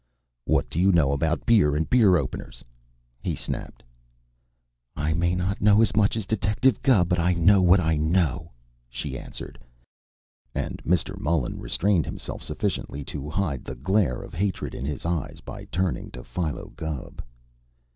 [0.45, 2.63] "What do you know about beer and beer openers?"
[3.21, 3.83] he snapped.
[4.95, 8.51] "I may not know as much as Detective Gubb, but I know what I know!"
[8.89, 9.59] she answered,
[10.55, 11.15] and Mr.
[11.19, 16.09] Mullen restrained himself sufficiently to hide the glare of hatred in his eyes by turning
[16.13, 17.21] to Philo Gubb.